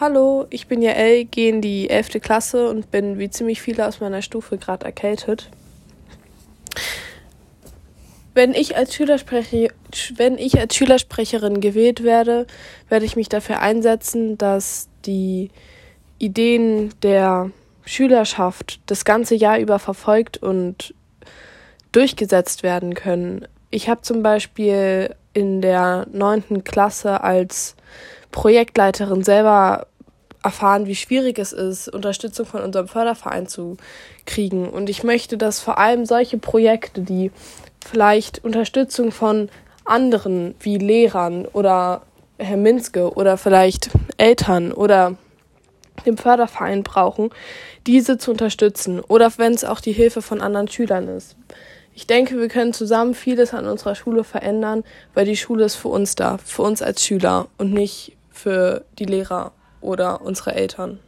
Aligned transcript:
Hallo, 0.00 0.46
ich 0.50 0.68
bin 0.68 0.80
Jael, 0.80 1.24
gehe 1.24 1.48
in 1.48 1.60
die 1.60 1.90
11. 1.90 2.20
Klasse 2.20 2.70
und 2.70 2.92
bin 2.92 3.18
wie 3.18 3.30
ziemlich 3.30 3.60
viele 3.60 3.84
aus 3.84 3.98
meiner 3.98 4.22
Stufe 4.22 4.56
gerade 4.56 4.86
erkältet. 4.86 5.50
Wenn 8.32 8.54
ich, 8.54 8.76
als 8.76 8.96
wenn 9.00 10.38
ich 10.38 10.56
als 10.56 10.76
Schülersprecherin 10.76 11.60
gewählt 11.60 12.04
werde, 12.04 12.46
werde 12.88 13.06
ich 13.06 13.16
mich 13.16 13.28
dafür 13.28 13.58
einsetzen, 13.58 14.38
dass 14.38 14.88
die 15.04 15.50
Ideen 16.18 16.94
der 17.02 17.50
Schülerschaft 17.84 18.78
das 18.86 19.04
ganze 19.04 19.34
Jahr 19.34 19.58
über 19.58 19.80
verfolgt 19.80 20.36
und 20.36 20.94
durchgesetzt 21.90 22.62
werden 22.62 22.94
können. 22.94 23.48
Ich 23.70 23.88
habe 23.88 24.02
zum 24.02 24.22
Beispiel 24.22 25.16
in 25.32 25.60
der 25.60 26.06
neunten 26.12 26.62
Klasse 26.62 27.24
als 27.24 27.74
Projektleiterin 28.30 29.24
selber 29.24 29.86
erfahren, 30.42 30.86
wie 30.86 30.94
schwierig 30.94 31.38
es 31.38 31.52
ist, 31.52 31.88
Unterstützung 31.88 32.46
von 32.46 32.62
unserem 32.62 32.88
Förderverein 32.88 33.46
zu 33.46 33.76
kriegen. 34.24 34.68
Und 34.68 34.88
ich 34.88 35.02
möchte, 35.02 35.36
dass 35.36 35.60
vor 35.60 35.78
allem 35.78 36.06
solche 36.06 36.38
Projekte, 36.38 37.00
die 37.00 37.30
vielleicht 37.84 38.44
Unterstützung 38.44 39.10
von 39.10 39.48
anderen 39.84 40.54
wie 40.60 40.78
Lehrern 40.78 41.46
oder 41.46 42.02
Herr 42.38 42.56
Minske 42.56 43.12
oder 43.14 43.36
vielleicht 43.36 43.90
Eltern 44.16 44.72
oder 44.72 45.16
dem 46.06 46.16
Förderverein 46.16 46.84
brauchen, 46.84 47.30
diese 47.86 48.18
zu 48.18 48.30
unterstützen 48.30 49.00
oder 49.00 49.32
wenn 49.38 49.54
es 49.54 49.64
auch 49.64 49.80
die 49.80 49.92
Hilfe 49.92 50.22
von 50.22 50.40
anderen 50.40 50.68
Schülern 50.68 51.08
ist. 51.08 51.36
Ich 51.94 52.06
denke, 52.06 52.38
wir 52.38 52.48
können 52.48 52.72
zusammen 52.72 53.14
vieles 53.14 53.54
an 53.54 53.66
unserer 53.66 53.96
Schule 53.96 54.22
verändern, 54.22 54.84
weil 55.14 55.24
die 55.24 55.36
Schule 55.36 55.64
ist 55.64 55.74
für 55.74 55.88
uns 55.88 56.14
da, 56.14 56.38
für 56.38 56.62
uns 56.62 56.80
als 56.80 57.04
Schüler 57.04 57.48
und 57.58 57.72
nicht 57.72 58.16
für 58.38 58.84
die 58.98 59.04
Lehrer 59.04 59.52
oder 59.80 60.20
unsere 60.22 60.54
Eltern. 60.54 61.00